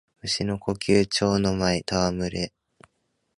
[0.23, 2.51] 蟲の呼吸蝶ノ舞戯れ（ちょうのまいたわむれ）